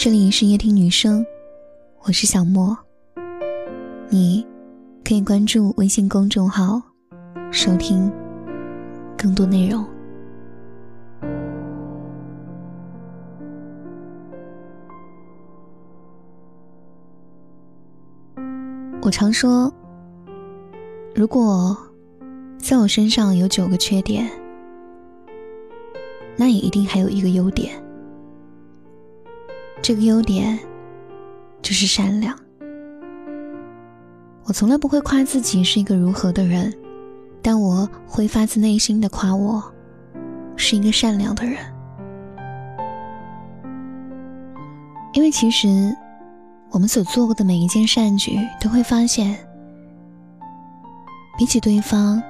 [0.00, 1.26] 这里是夜听女生，
[2.04, 2.78] 我是小莫。
[4.08, 4.46] 你
[5.04, 6.80] 可以关注微信公众号，
[7.50, 8.08] 收听
[9.16, 9.84] 更多内容。
[19.02, 19.74] 我常说，
[21.12, 21.76] 如果
[22.56, 24.30] 在我身上有九个缺点，
[26.36, 27.72] 那也一定还有一个优点。
[29.80, 30.58] 这个优点
[31.62, 32.36] 就是善良。
[34.44, 36.72] 我从来不会夸自己是一个如何的人，
[37.42, 39.62] 但我会发自内心的夸我
[40.56, 41.56] 是一个善良的人。
[45.12, 45.68] 因为其实
[46.70, 49.36] 我们所做过的每一件善举，都会发现，
[51.36, 52.22] 比起对方，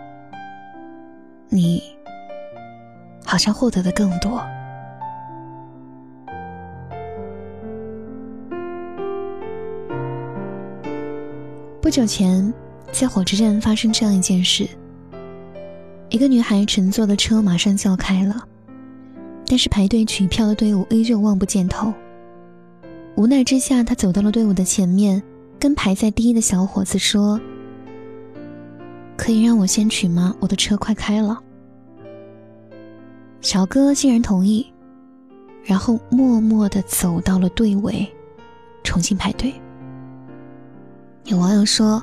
[1.49, 1.83] 你
[3.25, 4.41] 好像获得的更多。
[11.89, 12.53] 不久前，
[12.93, 14.69] 在火车站发生这样一件事：
[16.11, 18.47] 一个女孩乘坐的车马上就要开了，
[19.47, 21.91] 但是排队取票的队伍依旧望不见头。
[23.17, 25.23] 无奈之下，她走到了队伍的前面，
[25.59, 27.41] 跟排在第一的小伙子说
[29.17, 30.35] ：“可以让我先取吗？
[30.41, 31.43] 我的车快开了。”
[33.41, 34.67] 小哥竟然同意，
[35.65, 38.07] 然后默默地走到了队尾，
[38.85, 39.55] 重新排队。
[41.25, 42.03] 有网友说，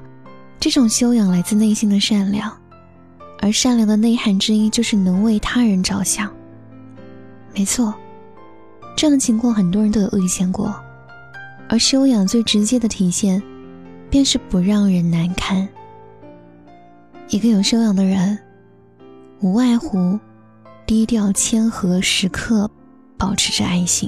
[0.60, 2.56] 这种修养来自内心的善良，
[3.40, 6.32] 而善良的内涵之一就是能为他人着想。
[7.56, 7.94] 没错，
[8.96, 10.76] 这样的情况很多人都有遇见过，
[11.68, 13.42] 而修养最直接的体现，
[14.10, 15.68] 便是不让人难堪。
[17.30, 18.38] 一个有修养的人，
[19.40, 20.20] 无外乎
[20.86, 22.70] 低调谦和，时刻
[23.18, 24.08] 保持着爱心。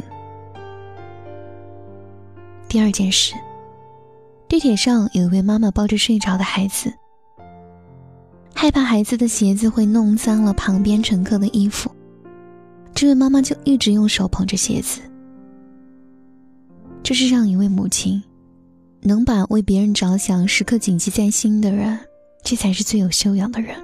[2.67, 3.33] 第二件事。
[4.49, 6.91] 地铁上有一位妈妈抱着睡着的孩子，
[8.55, 11.91] 害怕孩子的鞋子会弄脏了旁边乘客的衣服，
[12.95, 15.01] 这位妈妈就一直用手捧着鞋子。
[17.03, 18.23] 这是让一位母亲
[19.01, 21.99] 能把为别人着想时刻谨记在心的人，
[22.43, 23.75] 这才是最有修养的人。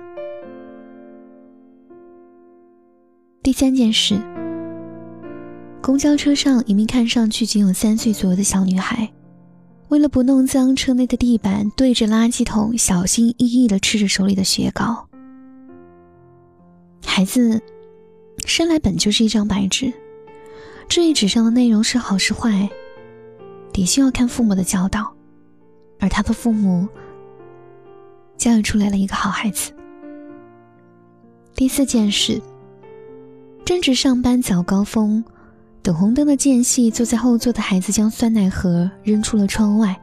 [3.44, 4.18] 第三件事，
[5.81, 9.12] 公交车上一名看上去仅有三岁左右的小女孩。
[9.93, 15.07] 为了不弄脏车内的地板，对着垃圾桶小心翼翼地吃着手里的雪糕。
[17.05, 17.61] 孩子
[18.47, 19.93] 生来本就是一张白纸，
[20.89, 22.67] 这一纸上的内容是好是坏，
[23.71, 25.13] 得需要看父母的教导。
[25.99, 26.87] 而他的父母
[28.35, 29.71] 教育出来了一个好孩子。
[31.53, 32.41] 第四件事，
[33.63, 35.23] 正值上班早高峰。
[35.83, 39.94] 等红灯的间隙，坐在后座的孩子将酸奶盒扔出了窗外。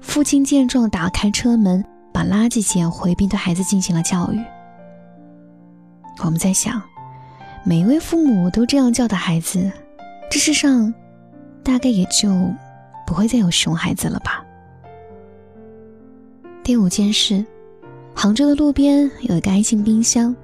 [0.00, 4.38] 父亲见状，打开车门，把垃圾捡回，并对孩子进行了教育。
[6.24, 6.80] 我们在想，
[7.64, 9.68] 每一位父母都这样教导孩子，
[10.30, 10.94] 这世上
[11.64, 12.30] 大概也就
[13.04, 14.44] 不会再有熊孩子了吧。
[16.62, 17.44] 第五件事，
[18.14, 20.34] 杭州的路边有一个爱心冰箱，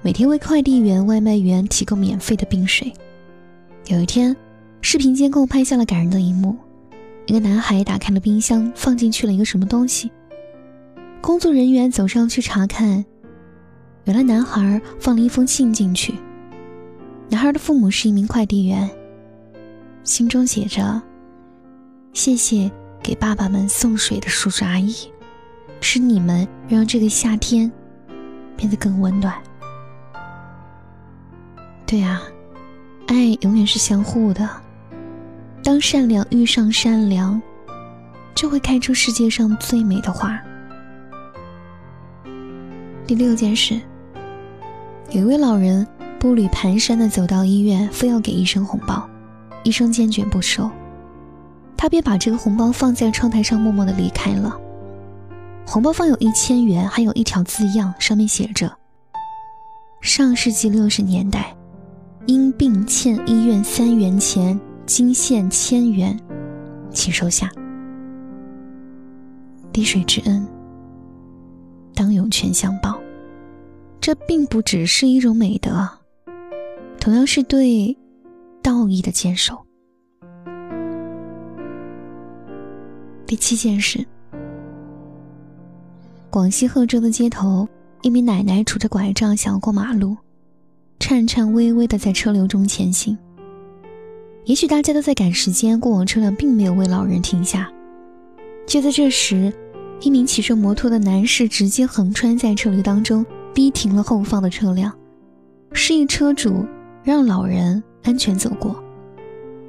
[0.00, 2.90] 每天为快递员、外卖员提供免费的冰水。
[3.90, 4.36] 有一天，
[4.82, 6.56] 视频监控拍下了感人的一幕：
[7.26, 10.12] 一个男孩打开了冰箱，放进去了一个什么东西。
[11.20, 13.04] 工作人员走上去查看，
[14.04, 16.14] 原来男孩放了一封信进去。
[17.28, 18.88] 男孩的父母是一名快递员，
[20.04, 21.02] 信中写着
[22.14, 22.70] ：“谢谢
[23.02, 24.94] 给爸爸们送水的叔叔阿姨，
[25.80, 27.68] 是你们让这个夏天
[28.56, 29.34] 变得更温暖。”
[31.84, 32.22] 对啊。
[33.10, 34.48] 爱永远是相互的。
[35.64, 37.42] 当善良遇上善良，
[38.36, 40.40] 就会开出世界上最美的花。
[43.08, 43.80] 第六件事，
[45.10, 45.84] 有一位老人
[46.20, 49.04] 步履蹒跚的走到医院，非要给医生红包，
[49.64, 50.70] 医生坚决不收，
[51.76, 54.56] 他便把这个红包放在窗台上，默默的离开了。
[55.66, 58.72] 红包放有一千元，还有一条字样，上面写着
[60.00, 61.52] ：“上世纪六十年代。”
[62.30, 64.56] 因病欠医院三元钱，
[64.86, 66.16] 今现千元，
[66.92, 67.50] 请收下。
[69.72, 70.46] 滴水之恩，
[71.92, 72.96] 当涌泉相报。
[74.00, 75.88] 这并不只是一种美德，
[77.00, 77.98] 同样是对
[78.62, 79.66] 道义的坚守。
[83.26, 84.06] 第七件事，
[86.30, 87.68] 广西贺州的街头，
[88.02, 90.16] 一名奶奶拄着拐杖想要过马路。
[91.00, 93.18] 颤颤巍巍的在车流中前行，
[94.44, 97.68] 也许大家都在赶时间，过往车辆并没有为老人停下。
[98.66, 99.52] 就在这时，
[100.02, 103.24] 一名骑着摩托的男士直接横穿在车流当中，
[103.54, 104.92] 逼停了后方的车辆，
[105.72, 106.64] 示意车主
[107.02, 108.80] 让老人安全走过。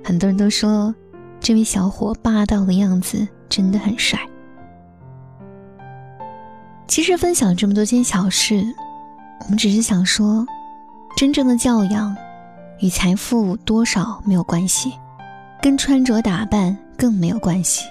[0.04, 0.94] 很多人都说，
[1.40, 4.20] 这位小伙霸道的样子真的很帅。
[6.88, 8.62] 其实分享这么多件小事，
[9.46, 10.46] 我们只是想说，
[11.22, 12.18] 真正的教养
[12.80, 14.92] 与财富多少没有关系，
[15.62, 17.86] 跟穿着打扮更没有关系。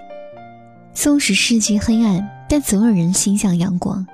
[0.93, 4.05] 纵使世界黑暗，但总有人心向阳光。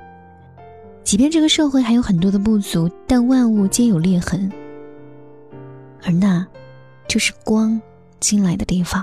[1.03, 4.53] 即便这个社会还有很多的不足，但万物皆有裂痕，
[6.05, 6.47] 而那，
[7.09, 7.81] 就是光
[8.21, 9.03] 进来的地方。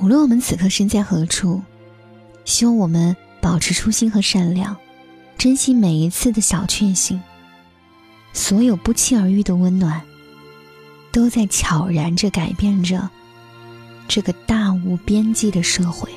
[0.00, 1.62] 无论我们此刻身在何处，
[2.44, 3.16] 希望我们。
[3.40, 4.76] 保持初心和善良，
[5.38, 7.22] 珍惜每一次的小确幸。
[8.36, 10.02] 所有不期而遇的温暖，
[11.10, 13.08] 都在悄然着改变着
[14.06, 16.10] 这个大无边际的社会。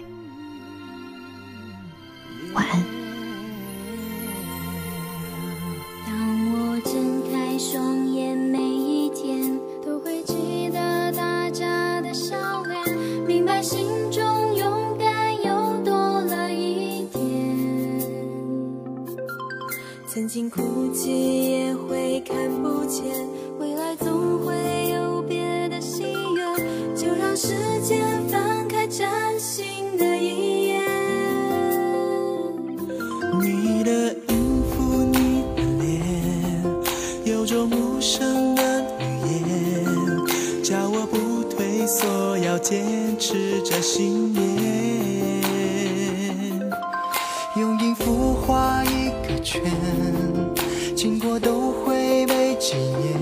[20.30, 23.04] 曾经哭泣也会看不见，
[23.58, 24.54] 未来总会
[24.92, 25.19] 有
[51.50, 53.18] 都会被纪念，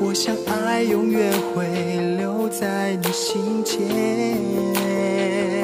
[0.00, 1.66] 我想爱永远会
[2.16, 5.59] 留在你心间。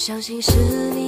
[0.00, 0.50] 相信是
[0.94, 0.99] 你。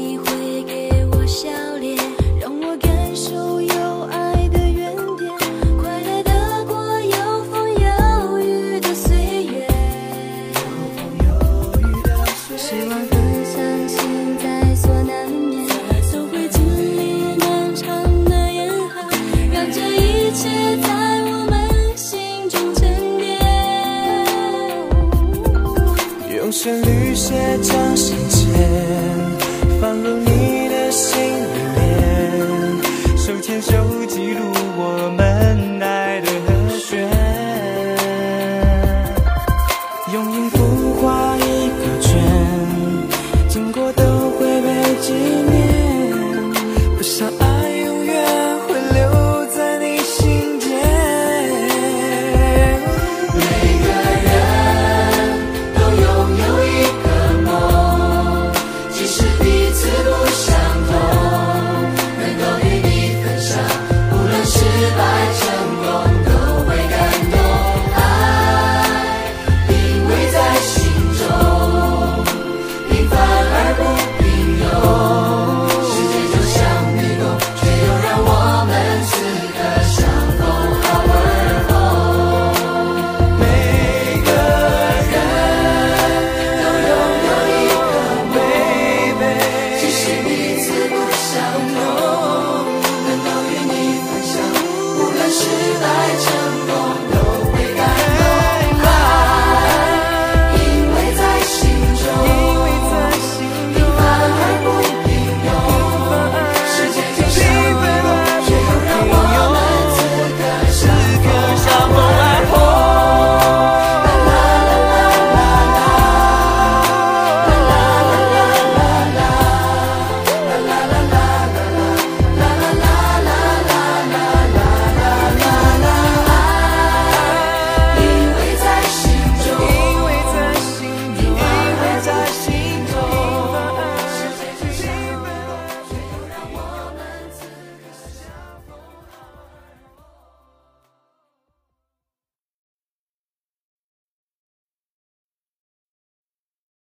[34.15, 35.32] 记录我们